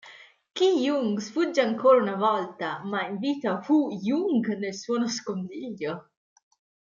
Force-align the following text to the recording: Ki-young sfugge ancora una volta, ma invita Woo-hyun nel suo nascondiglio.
Ki-young 0.55 1.11
sfugge 1.25 1.61
ancora 1.63 1.99
una 2.05 2.15
volta, 2.23 2.69
ma 2.89 2.99
invita 3.11 3.49
Woo-hyun 3.65 4.41
nel 4.57 4.73
suo 4.73 4.97
nascondiglio. 4.97 5.93